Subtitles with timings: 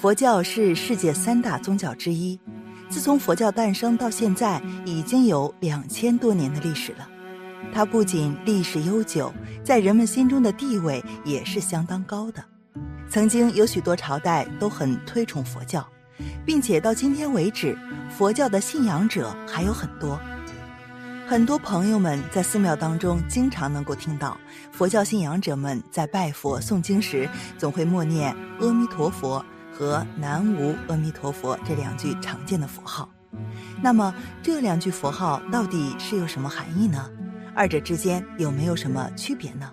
[0.00, 2.38] 佛教是世界三大宗教之一，
[2.88, 7.08] 自从佛教诞生到现在，已经有两千多年的历史了。
[7.74, 9.34] 它不仅历史悠久，
[9.64, 12.44] 在人们心中的地位也是相当高的。
[13.10, 15.84] 曾经有许多朝代都很推崇佛教，
[16.46, 17.76] 并且到今天为止，
[18.08, 20.16] 佛教的信仰者还有很多。
[21.26, 24.38] 很多朋友们在寺庙当中经常能够听到
[24.70, 27.28] 佛教信仰者们在拜佛诵经时，
[27.58, 29.44] 总会默念“阿弥陀佛”
[29.78, 33.08] 和“南无阿弥陀佛”这两句常见的佛号。
[33.80, 37.08] 那么这两句佛号到底是有什么含义呢？
[37.54, 39.70] 二者之间有没有什么区别呢？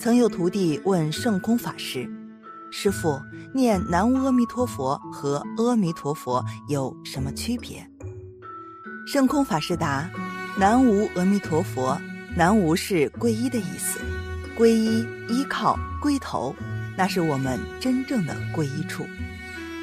[0.00, 2.08] 曾有徒弟问圣空法师
[2.72, 3.20] ：“师傅，
[3.52, 7.86] 念南无阿弥陀佛和阿弥陀佛有什么区别？”
[9.06, 10.08] 圣空法师答。
[10.56, 12.00] 南无阿弥陀佛，
[12.34, 14.00] 南无是皈依的意思，
[14.56, 16.54] 皈依依靠归头，
[16.96, 19.06] 那是我们真正的皈依处。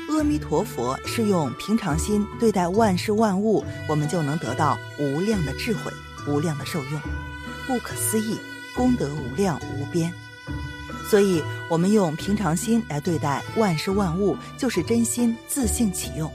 [0.09, 5.91] 阿弥陀佛是用平常心对待万事万物，我们就能得到无量的智慧、
[6.27, 7.01] 无量的受用，
[7.65, 8.37] 不可思议，
[8.75, 10.11] 功德无量无边。
[11.09, 16.31] 所以，我们用平常心来对待万事万物，就是真心自性启用，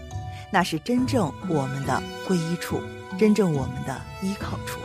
[0.50, 2.80] 那是真正我们的皈依处。
[3.18, 4.78] 真正我们的依靠处。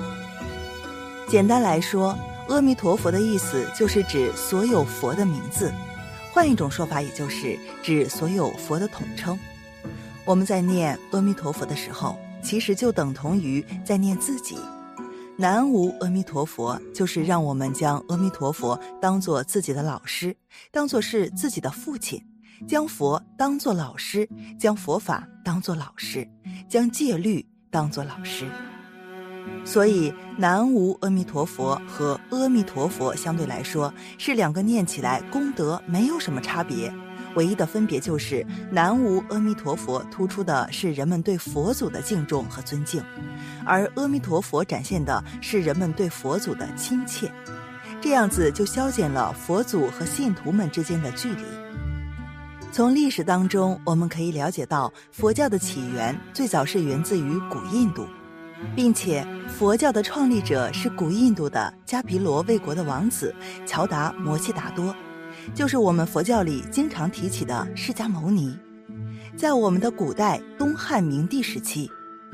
[1.28, 2.18] 简单来说，
[2.52, 5.72] 阿弥陀佛的意思就是指所有佛的名字，
[6.34, 9.40] 换一种说法，也就是指所有佛的统称。
[10.26, 14.58] 我们在念阿弥陀佛的时候，其实就等同于在念自己。
[15.38, 20.36] 南无阿弥陀佛，就是让我们将阿弥陀佛当做自己的老师，
[20.72, 22.22] 当做是自己的父亲，
[22.68, 24.28] 将佛当做老师，
[24.60, 26.28] 将佛法当做老师，
[26.70, 27.46] 将戒律。
[27.74, 28.46] 当做老师，
[29.64, 36.92] 所以南无阿弥陀佛和阿弥陀佛相对来说是两个念起来功德没有什么差别，
[37.36, 43.04] 唯一的分别就是南无阿弥陀佛突出的是人们对佛祖的敬重和尊敬，
[43.66, 47.32] 而阿弥陀佛展现的是人们对佛祖的亲切，
[48.02, 51.44] 这样子就消减了佛祖和信徒们之间的距离。
[52.72, 58.08] 从历史当中，我们可以了解到，佛教的起源最早是源自于古印度，
[58.76, 63.34] 并且佛教的创立者是古印度的迦毗罗卫国的王子
[63.66, 64.96] 乔达摩悉达多，
[65.54, 68.58] 就是我们佛教里经常提起的释迦牟尼。
[69.38, 71.90] 在我们的古代东汉明帝时期，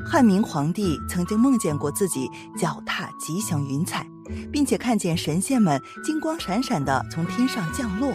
[0.06, 4.06] 汉明皇帝曾经梦见过自己脚踏吉祥云彩，
[4.52, 8.12] 并且看见神仙们金光闪闪地从天上降落。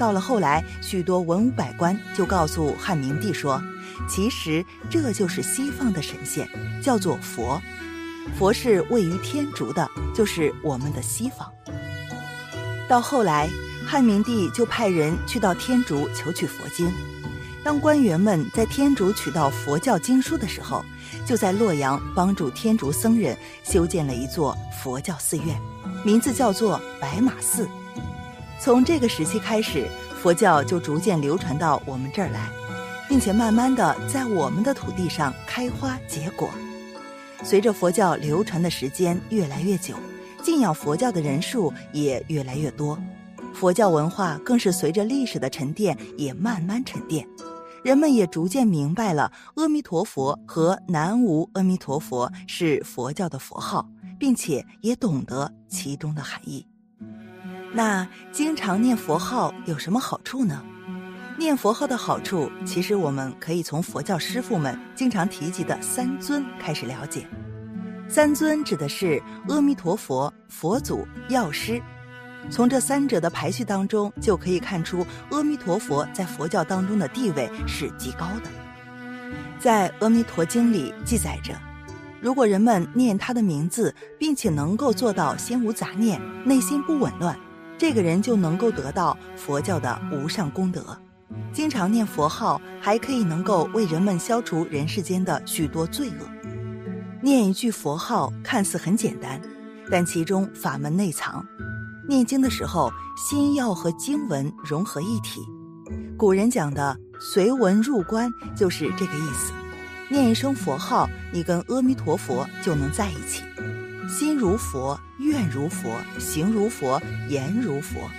[0.00, 3.62] 到了后来，许多文武百官就告诉汉明帝说
[4.08, 6.48] ：“其实这就是西方的神仙，
[6.82, 7.60] 叫做佛。
[8.38, 11.52] 佛是位于天竺的，就是我们的西方。”
[12.88, 13.46] 到后来，
[13.86, 16.90] 汉明帝就派人去到天竺求取佛经。
[17.62, 20.82] 当官员们在天竺取到佛教经书的时候，
[21.26, 25.60] 就在洛阳帮助天竺僧人修建了一座佛教寺院，
[26.02, 27.68] 名字叫做白马寺。
[28.62, 29.88] 从这个时期开始，
[30.20, 32.50] 佛教就逐渐流传到我们这儿来，
[33.08, 36.50] 并且慢慢的在我们的土地上开花结果。
[37.42, 39.94] 随着佛教流传的时间越来越久，
[40.42, 42.98] 敬仰佛教的人数也越来越多，
[43.54, 47.26] 佛教文化更是随着历史的沉淀也慢慢沉淀，
[47.82, 53.88] 人们也逐渐明白了阿弥陀佛和南无阿弥陀佛是佛教的佛号，
[54.18, 56.66] 并且也懂得其中的含义。
[57.72, 60.62] 那经常念佛号有什么好处呢？
[61.38, 67.26] 念佛号的好处，其实我们可以从佛教师傅们经常提及的三尊开始了解。
[68.08, 71.80] 三尊指的是阿弥陀佛、佛祖、药师。
[72.50, 78.50] 从这三者的排序当中，就可以看出阿弥陀佛在佛教当中的地位是极高的。
[79.58, 81.54] 在《阿弥陀经》里记载着，
[82.20, 87.38] 如果人们念他的名字，并且能够做到心无杂念，内心不紊乱。
[87.80, 90.84] 这个人就能够得到佛教的无上功德。
[91.50, 96.28] 经常念佛号，还可以能够为人们消除人世间的许多罪恶。
[97.22, 99.40] 念一句佛号看似很简单，
[99.90, 101.42] 但其中法门内藏。
[102.06, 105.40] 念经的时候，心要和经文融合一体。
[106.18, 109.54] 古人讲的“随文入观”就是这个意思。
[110.10, 113.42] 念一声佛号，你跟阿弥陀佛就能在一起。
[114.10, 118.10] 心如佛，愿如佛，行如佛，言如佛，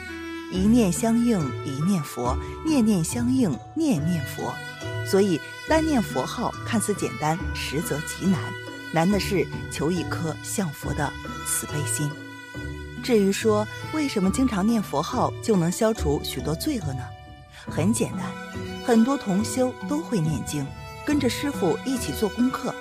[0.51, 2.35] 一念相应，一念佛，
[2.65, 4.53] 念念相应，念念佛。
[5.05, 8.39] 所以单念佛号看似简单，实则极难。
[8.93, 11.11] 难的是求一颗向佛的
[11.45, 12.09] 慈悲心。
[13.03, 17.03] 至于说为什么经常念佛号就能消除许多罪恶呢？
[17.67, 18.21] 很简单，
[18.85, 20.65] 很多同修都会念经，
[21.05, 22.73] 跟着师傅一起做功课。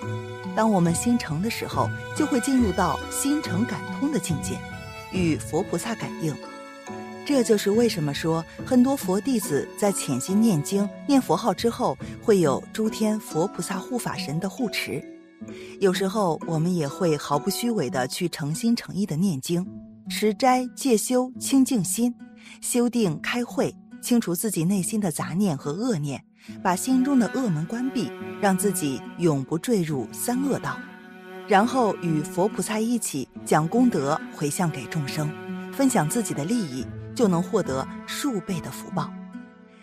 [0.56, 4.58] 当我们心诚的时候，就会进入到心诚感通的境界，
[5.12, 6.34] 与佛菩萨感应。
[7.26, 15.02] 这就是为什么说很多佛弟子在潜心念经、念佛号之后，会有诸天佛菩萨护法神的护持。
[15.78, 19.64] 有时候我们也会毫不虚伪的去诚心诚意的念经、
[20.08, 22.12] 持斋、戒修、清净心、
[22.60, 26.22] 修定、开会，清除自己内心的杂念和恶念，
[26.62, 28.10] 把心中的恶门关闭，
[28.40, 30.76] 让自己永不坠入三恶道，
[31.48, 35.30] 然后与佛菩萨一起将功德回向给众生，
[35.72, 36.86] 分享自己的利益。
[37.12, 39.12] 就能获得数倍的福报，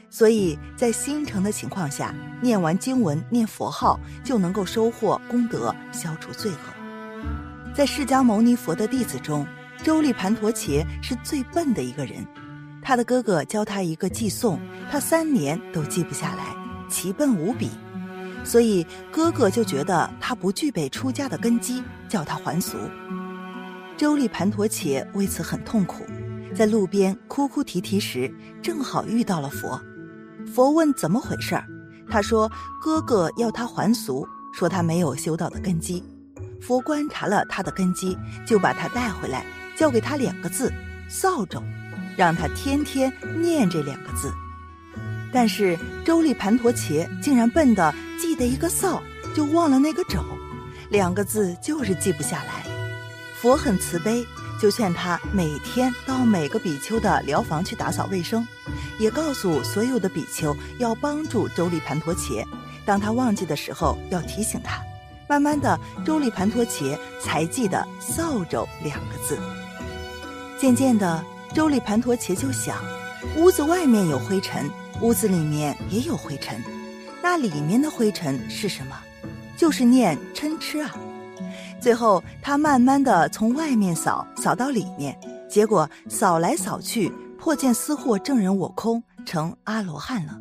[0.09, 2.11] 所以在心诚的情况下，
[2.41, 7.73] 念完经文、念佛号，就能够收获功德，消除罪恶。
[7.75, 9.45] 在释迦牟尼佛的弟子中，
[9.83, 12.25] 周利盘陀伽是最笨的一个人，
[12.87, 14.57] 他的哥哥教他一个寄诵，
[14.89, 16.55] 他三年都记不下来，
[16.87, 17.69] 奇笨无比，
[18.45, 22.77] 所以哥哥就觉得他不具备出家的根基，叫他还俗。
[23.97, 26.05] 周利盘陀且为此很痛苦。
[26.55, 29.77] 在路边哭哭啼啼时，正好遇到了佛。
[30.55, 31.65] 佛问怎么回事儿，
[32.09, 32.49] 他说
[32.81, 36.01] 哥哥要他还俗，说他没有修道的根基。
[36.61, 39.45] 佛观察了他的根基，就把他带回来，
[39.75, 40.71] 教给他两个字
[41.11, 41.61] “扫帚”，
[42.17, 44.33] 让他天天念这两个字。
[45.31, 49.01] 但是周利盘陀伽竟然笨的记得一个“扫”，
[49.33, 50.19] 就忘了那个“帚”，
[50.91, 52.65] 两个字就是记不下来。
[53.39, 54.25] 佛很慈悲。
[54.59, 58.43] 就劝他每天到每个比丘的疗房去打扫卫生，
[58.97, 62.43] 也告诉所有的比丘要帮助周利盘陀伽。
[62.83, 64.81] 当他忘记的时候，要提醒他。
[65.29, 69.37] 慢慢的，周利盘陀伽才记得“扫帚”两个字。
[70.59, 71.23] 渐渐的，
[71.53, 72.77] 周利盘陀伽就想：
[73.37, 74.69] 屋子外面有灰尘，
[75.01, 76.61] 屋子里面也有灰尘，
[77.21, 78.95] 那里面的灰尘是什么？
[79.55, 80.95] 就是念嗔痴啊。
[81.79, 85.17] 最后，他慢慢的从外面扫扫到里面，
[85.49, 90.37] 结果扫来扫去，破见私货证人我空，成阿罗汉了。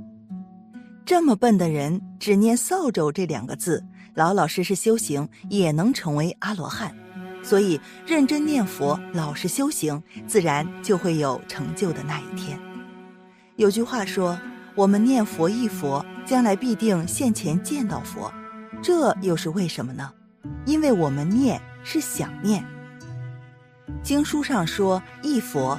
[1.04, 3.82] 这么笨的人，只念扫帚这两个字，
[4.14, 6.94] 老老实实修行，也能成为阿罗汉。
[7.46, 12.58] 所以，认真念佛，老实修行，自然就会有成就的那一天。
[13.54, 14.36] 有句话说
[14.74, 18.32] ：“我们念佛忆佛，将来必定现前见到佛。”
[18.82, 20.12] 这又是为什么呢？
[20.64, 22.64] 因为我们念是想念。
[24.02, 25.78] 经书上说忆佛，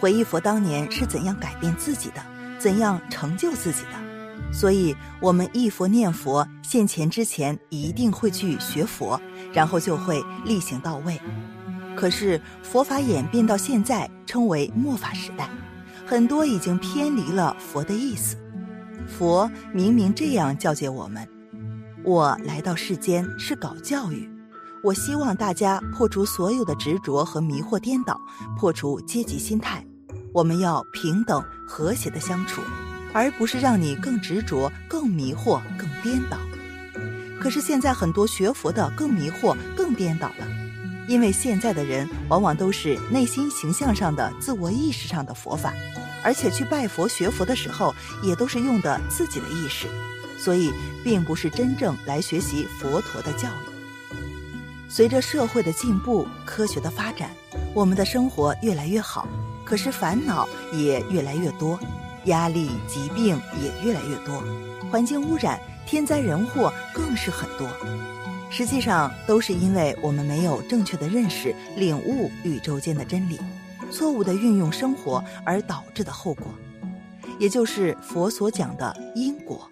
[0.00, 2.22] 回忆佛当年是怎样改变自己的，
[2.58, 4.11] 怎样成就自己的，
[4.52, 9.20] 所以我们忆佛念佛现前之前一定会去学佛，
[9.52, 11.18] 然后就会力行到位。
[11.96, 15.48] 可是佛法演变到现在称为末法时代，
[16.06, 18.36] 很多已经偏离了佛的意思。
[19.08, 21.26] 佛明明这样教诫我们。
[22.04, 24.28] 我来到世间是搞教育，
[24.82, 28.20] 我希望大家破除所有的执着和迷惑颠倒，
[28.58, 29.86] 破除阶级心态。
[30.32, 32.60] 我们要平等和谐的相处，
[33.12, 36.38] 而不是让你更执着、更迷惑、更颠倒。
[37.40, 40.46] 可是现在很多学佛的更迷惑、更颠倒了，
[41.08, 45.74] 因为现在的人往往都是内心形象上的、自我意识上的佛法，
[46.22, 49.86] 而且去拜佛学佛的时候，也都是用的自己的意识。
[50.38, 50.72] 所以，
[51.04, 53.72] 并不是真正来学习佛陀的教育。
[54.88, 57.30] 随着社会的进步、科学的发展，
[57.74, 59.26] 我们的生活越来越好，
[59.64, 61.78] 可是烦恼也越来越多，
[62.26, 64.42] 压力、疾病也越来越多，
[64.90, 67.68] 环境污染、天灾人祸更是很多。
[68.50, 73.38] 实际上，都是因为我们没有正确的认识、领悟宇宙间的真理，
[73.90, 76.46] 错误的运用生活而导致的后果，
[77.38, 79.68] 也就是佛所讲的因果。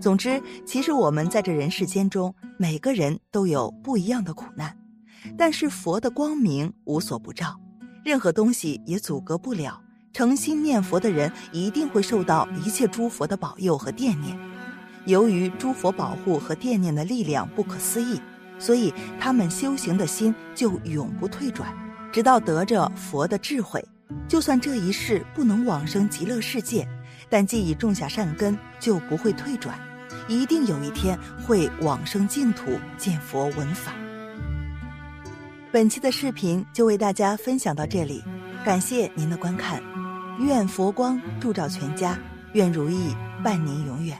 [0.00, 4.76] 总之，其实我们在这人世间中，每个人都有不一样的苦难，
[5.38, 7.58] 但是佛的光明无所不照，
[8.04, 9.80] 任何东西也阻隔不了。
[10.14, 14.38] 诚心念佛的人一定会受到一切诸佛的保佑和惦念。
[15.06, 18.20] 由于诸佛保护和惦念的力量不可思议，
[18.56, 21.68] 所以他们修行的心就永不退转，
[22.12, 23.84] 直到得着佛的智慧。
[24.28, 26.86] 就算这一世不能往生极乐世界，
[27.28, 29.76] 但既已种下善根，就不会退转。
[30.28, 33.92] 一定有一天会往生净土见佛闻法。
[35.72, 38.22] 本期的视频就为大家分享到这里，
[38.64, 39.82] 感谢您的观看，
[40.38, 42.18] 愿佛光照照全家，
[42.54, 44.18] 愿如意伴您永远。